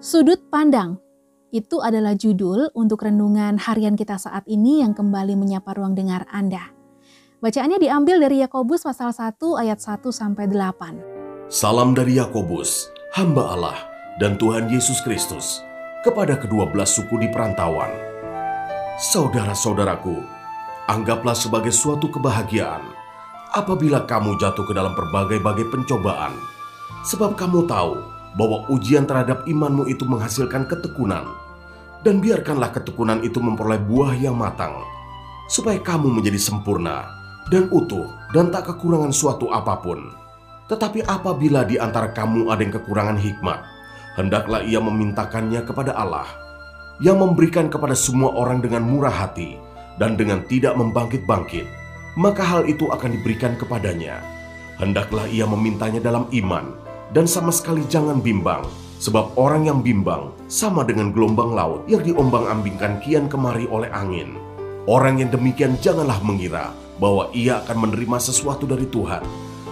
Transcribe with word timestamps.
Sudut 0.00 0.40
pandang 0.48 0.96
itu 1.52 1.76
adalah 1.84 2.16
judul 2.16 2.72
untuk 2.72 3.04
renungan 3.04 3.60
harian 3.60 4.00
kita 4.00 4.16
saat 4.16 4.48
ini 4.48 4.80
yang 4.80 4.96
kembali 4.96 5.36
menyapa 5.36 5.76
ruang 5.76 5.92
dengar 5.92 6.24
Anda. 6.32 6.72
Bacaannya 7.44 7.76
diambil 7.76 8.16
dari 8.16 8.40
Yakobus 8.40 8.80
pasal 8.80 9.12
1 9.12 9.36
ayat 9.60 9.76
1 9.76 10.00
sampai 10.08 10.48
8. 10.48 11.52
Salam 11.52 11.92
dari 11.92 12.16
Yakobus, 12.16 12.88
hamba 13.12 13.52
Allah 13.52 13.76
dan 14.16 14.40
Tuhan 14.40 14.72
Yesus 14.72 15.04
Kristus, 15.04 15.60
kepada 16.00 16.32
kedua 16.40 16.64
belas 16.72 16.96
suku 16.96 17.20
di 17.20 17.28
perantauan. 17.28 17.92
Saudara-saudaraku, 18.96 20.16
anggaplah 20.88 21.36
sebagai 21.36 21.76
suatu 21.76 22.08
kebahagiaan 22.08 22.88
apabila 23.52 24.08
kamu 24.08 24.40
jatuh 24.40 24.64
ke 24.64 24.72
dalam 24.72 24.96
berbagai-bagai 24.96 25.68
pencobaan, 25.68 26.32
sebab 27.04 27.36
kamu 27.36 27.68
tahu 27.68 28.19
bahwa 28.38 28.66
ujian 28.70 29.06
terhadap 29.06 29.46
imanmu 29.46 29.90
itu 29.90 30.06
menghasilkan 30.06 30.66
ketekunan, 30.70 31.26
dan 32.06 32.22
biarkanlah 32.22 32.70
ketekunan 32.72 33.20
itu 33.26 33.42
memperoleh 33.42 33.80
buah 33.82 34.14
yang 34.16 34.38
matang, 34.38 34.72
supaya 35.50 35.80
kamu 35.82 36.08
menjadi 36.08 36.38
sempurna 36.38 37.10
dan 37.50 37.66
utuh 37.74 38.06
dan 38.30 38.48
tak 38.54 38.70
kekurangan 38.70 39.10
suatu 39.10 39.50
apa 39.50 39.74
pun. 39.82 40.14
Tetapi 40.70 41.02
apabila 41.02 41.66
di 41.66 41.82
antara 41.82 42.14
kamu 42.14 42.46
ada 42.46 42.62
yang 42.62 42.74
kekurangan 42.78 43.18
hikmat, 43.18 43.58
hendaklah 44.14 44.62
ia 44.62 44.78
memintakannya 44.78 45.66
kepada 45.66 45.90
Allah, 45.98 46.30
yang 47.02 47.18
memberikan 47.18 47.66
kepada 47.66 47.98
semua 47.98 48.30
orang 48.30 48.62
dengan 48.62 48.86
murah 48.86 49.10
hati 49.10 49.58
dan 49.98 50.14
dengan 50.14 50.46
tidak 50.46 50.78
membangkit-bangkit, 50.78 51.66
maka 52.14 52.46
hal 52.46 52.70
itu 52.70 52.86
akan 52.86 53.18
diberikan 53.18 53.58
kepadanya. 53.58 54.22
Hendaklah 54.78 55.26
ia 55.26 55.44
memintanya 55.44 55.98
dalam 55.98 56.30
iman, 56.30 56.72
dan 57.10 57.26
sama 57.26 57.50
sekali 57.50 57.82
jangan 57.90 58.22
bimbang, 58.22 58.62
sebab 59.02 59.34
orang 59.34 59.66
yang 59.66 59.80
bimbang 59.82 60.30
sama 60.46 60.82
dengan 60.86 61.10
gelombang 61.10 61.54
laut 61.54 61.86
yang 61.90 62.02
diombang-ambingkan 62.02 63.00
kian 63.02 63.26
kemari 63.26 63.66
oleh 63.70 63.90
angin. 63.90 64.38
Orang 64.90 65.20
yang 65.22 65.30
demikian 65.30 65.78
janganlah 65.78 66.18
mengira 66.24 66.72
bahwa 67.00 67.32
ia 67.32 67.62
akan 67.64 67.88
menerima 67.88 68.18
sesuatu 68.20 68.68
dari 68.68 68.84
Tuhan, 68.88 69.22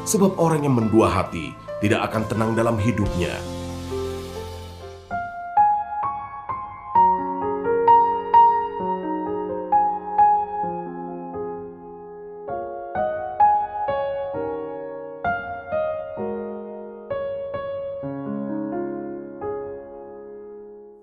sebab 0.08 0.40
orang 0.40 0.64
yang 0.64 0.74
mendua 0.76 1.10
hati 1.10 1.52
tidak 1.84 2.10
akan 2.12 2.22
tenang 2.30 2.52
dalam 2.56 2.76
hidupnya. 2.80 3.57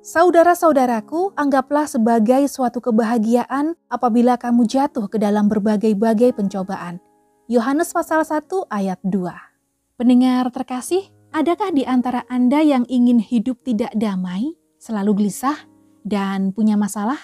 Saudara-saudaraku, 0.06 1.34
anggaplah 1.34 1.90
sebagai 1.90 2.46
suatu 2.46 2.78
kebahagiaan 2.78 3.74
apabila 3.90 4.38
kamu 4.38 4.70
jatuh 4.70 5.10
ke 5.10 5.18
dalam 5.18 5.50
berbagai-bagai 5.50 6.38
pencobaan. 6.38 7.02
Yohanes 7.50 7.90
pasal 7.90 8.22
1 8.22 8.70
ayat 8.70 9.02
2. 9.02 9.98
Pendengar 9.98 10.54
terkasih, 10.54 11.10
adakah 11.34 11.74
di 11.74 11.90
antara 11.90 12.22
Anda 12.30 12.62
yang 12.62 12.86
ingin 12.86 13.18
hidup 13.18 13.66
tidak 13.66 13.98
damai, 13.98 14.54
selalu 14.78 15.26
gelisah, 15.26 15.58
dan 16.06 16.54
punya 16.54 16.78
masalah? 16.78 17.18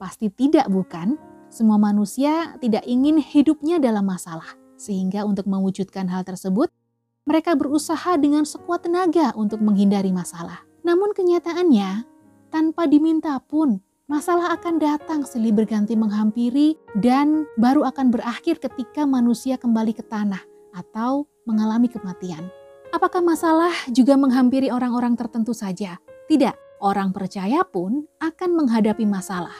Pasti 0.00 0.32
tidak 0.32 0.64
bukan? 0.72 1.20
Semua 1.52 1.76
manusia 1.76 2.56
tidak 2.56 2.88
ingin 2.88 3.20
hidupnya 3.20 3.76
dalam 3.76 4.08
masalah. 4.08 4.56
Sehingga 4.80 5.28
untuk 5.28 5.44
mewujudkan 5.44 6.08
hal 6.08 6.24
tersebut, 6.24 6.72
mereka 7.28 7.52
berusaha 7.52 8.16
dengan 8.16 8.48
sekuat 8.48 8.88
tenaga 8.88 9.36
untuk 9.36 9.60
menghindari 9.60 10.08
masalah. 10.08 10.67
Namun 10.88 11.12
kenyataannya, 11.12 12.08
tanpa 12.48 12.88
diminta 12.88 13.36
pun, 13.44 13.76
masalah 14.08 14.56
akan 14.56 14.80
datang 14.80 15.20
silih 15.20 15.52
berganti 15.52 15.92
menghampiri 15.92 16.80
dan 16.96 17.44
baru 17.60 17.84
akan 17.92 18.08
berakhir 18.08 18.56
ketika 18.56 19.04
manusia 19.04 19.60
kembali 19.60 19.92
ke 19.92 20.00
tanah 20.08 20.40
atau 20.72 21.28
mengalami 21.44 21.92
kematian. 21.92 22.48
Apakah 22.88 23.20
masalah 23.20 23.68
juga 23.92 24.16
menghampiri 24.16 24.72
orang-orang 24.72 25.12
tertentu 25.12 25.52
saja? 25.52 26.00
Tidak, 26.24 26.80
orang 26.80 27.12
percaya 27.12 27.60
pun 27.68 28.08
akan 28.24 28.50
menghadapi 28.56 29.04
masalah. 29.04 29.52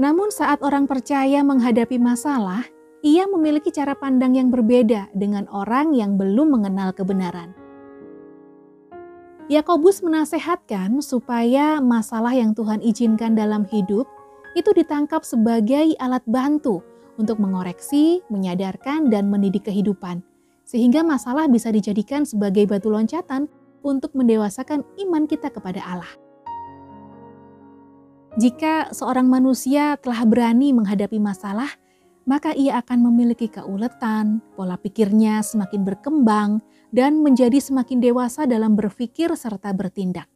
Namun 0.00 0.32
saat 0.32 0.64
orang 0.64 0.88
percaya 0.88 1.44
menghadapi 1.44 2.00
masalah, 2.00 2.64
ia 3.04 3.28
memiliki 3.28 3.68
cara 3.68 3.92
pandang 3.92 4.32
yang 4.32 4.48
berbeda 4.48 5.12
dengan 5.12 5.44
orang 5.52 5.92
yang 5.92 6.16
belum 6.16 6.56
mengenal 6.56 6.96
kebenaran. 6.96 7.52
Yakobus 9.50 9.98
menasehatkan 10.06 11.02
supaya 11.02 11.82
masalah 11.82 12.30
yang 12.30 12.54
Tuhan 12.54 12.78
izinkan 12.86 13.34
dalam 13.34 13.66
hidup 13.66 14.06
itu 14.54 14.70
ditangkap 14.70 15.26
sebagai 15.26 15.90
alat 15.98 16.22
bantu 16.30 16.86
untuk 17.18 17.42
mengoreksi, 17.42 18.22
menyadarkan, 18.30 19.10
dan 19.10 19.26
mendidik 19.26 19.66
kehidupan, 19.66 20.22
sehingga 20.62 21.02
masalah 21.02 21.50
bisa 21.50 21.74
dijadikan 21.74 22.22
sebagai 22.22 22.62
batu 22.70 22.94
loncatan 22.94 23.50
untuk 23.82 24.14
mendewasakan 24.14 24.86
iman 25.02 25.26
kita 25.26 25.50
kepada 25.50 25.82
Allah. 25.82 26.14
Jika 28.38 28.94
seorang 28.94 29.26
manusia 29.26 29.98
telah 29.98 30.22
berani 30.30 30.70
menghadapi 30.70 31.18
masalah, 31.18 31.74
maka 32.30 32.54
ia 32.54 32.78
akan 32.78 33.10
memiliki 33.10 33.50
keuletan, 33.50 34.38
pola 34.54 34.78
pikirnya 34.78 35.42
semakin 35.42 35.82
berkembang, 35.82 36.62
dan 36.94 37.18
menjadi 37.26 37.58
semakin 37.58 37.98
dewasa 37.98 38.46
dalam 38.46 38.78
berpikir 38.78 39.34
serta 39.34 39.74
bertindak. 39.74 40.30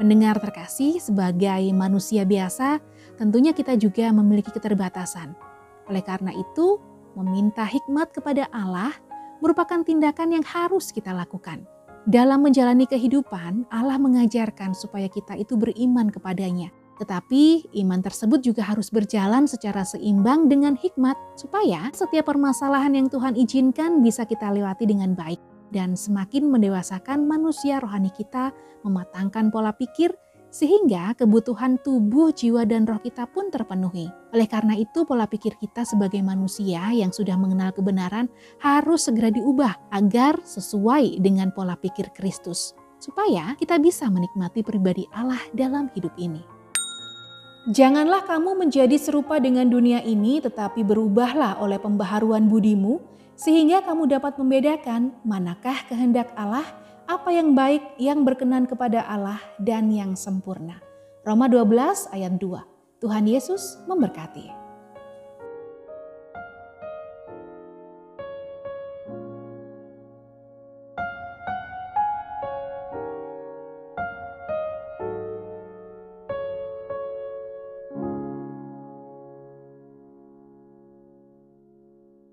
Pendengar 0.00 0.40
terkasih, 0.40 0.96
sebagai 0.96 1.60
manusia 1.76 2.24
biasa, 2.24 2.80
tentunya 3.20 3.52
kita 3.52 3.76
juga 3.76 4.08
memiliki 4.08 4.48
keterbatasan. 4.48 5.36
Oleh 5.92 6.00
karena 6.00 6.32
itu, 6.32 6.80
meminta 7.12 7.68
hikmat 7.68 8.16
kepada 8.16 8.48
Allah 8.48 8.96
merupakan 9.44 9.84
tindakan 9.84 10.40
yang 10.40 10.44
harus 10.48 10.88
kita 10.88 11.12
lakukan. 11.12 11.68
Dalam 12.08 12.40
menjalani 12.40 12.88
kehidupan, 12.88 13.68
Allah 13.68 14.00
mengajarkan 14.00 14.72
supaya 14.72 15.12
kita 15.12 15.36
itu 15.36 15.60
beriman 15.60 16.08
kepadanya, 16.08 16.72
tetapi 17.00 17.72
iman 17.80 18.04
tersebut 18.04 18.44
juga 18.44 18.68
harus 18.68 18.92
berjalan 18.92 19.48
secara 19.48 19.88
seimbang 19.88 20.52
dengan 20.52 20.76
hikmat 20.76 21.16
supaya 21.32 21.88
setiap 21.96 22.28
permasalahan 22.28 22.92
yang 22.92 23.08
Tuhan 23.08 23.40
izinkan 23.40 24.04
bisa 24.04 24.28
kita 24.28 24.52
lewati 24.52 24.84
dengan 24.84 25.16
baik 25.16 25.40
dan 25.72 25.96
semakin 25.96 26.50
mendewasakan 26.52 27.24
manusia 27.24 27.80
rohani 27.80 28.12
kita, 28.12 28.52
mematangkan 28.84 29.48
pola 29.48 29.72
pikir 29.72 30.12
sehingga 30.50 31.14
kebutuhan 31.14 31.78
tubuh, 31.78 32.34
jiwa, 32.34 32.66
dan 32.66 32.82
roh 32.82 32.98
kita 32.98 33.22
pun 33.30 33.54
terpenuhi. 33.54 34.10
Oleh 34.34 34.50
karena 34.50 34.74
itu, 34.74 35.06
pola 35.06 35.30
pikir 35.30 35.54
kita 35.54 35.86
sebagai 35.86 36.18
manusia 36.26 36.90
yang 36.90 37.14
sudah 37.14 37.38
mengenal 37.38 37.70
kebenaran 37.70 38.26
harus 38.58 39.06
segera 39.06 39.30
diubah 39.30 39.78
agar 39.94 40.42
sesuai 40.42 41.22
dengan 41.22 41.54
pola 41.54 41.78
pikir 41.78 42.10
Kristus, 42.10 42.74
supaya 42.98 43.54
kita 43.62 43.78
bisa 43.78 44.10
menikmati 44.10 44.66
pribadi 44.66 45.06
Allah 45.14 45.40
dalam 45.54 45.86
hidup 45.94 46.12
ini. 46.18 46.59
Janganlah 47.68 48.24
kamu 48.24 48.56
menjadi 48.56 48.96
serupa 48.96 49.36
dengan 49.36 49.68
dunia 49.68 50.00
ini, 50.00 50.40
tetapi 50.40 50.80
berubahlah 50.80 51.60
oleh 51.60 51.76
pembaharuan 51.76 52.48
budimu, 52.48 53.04
sehingga 53.36 53.84
kamu 53.84 54.08
dapat 54.08 54.40
membedakan 54.40 55.12
manakah 55.28 55.76
kehendak 55.84 56.32
Allah, 56.40 56.64
apa 57.04 57.28
yang 57.28 57.52
baik, 57.52 57.84
yang 58.00 58.24
berkenan 58.24 58.64
kepada 58.64 59.04
Allah, 59.04 59.36
dan 59.60 59.92
yang 59.92 60.16
sempurna. 60.16 60.80
Roma 61.20 61.52
12 61.52 62.08
ayat 62.16 62.40
2. 62.40 63.04
Tuhan 63.04 63.28
Yesus 63.28 63.76
memberkati. 63.84 64.59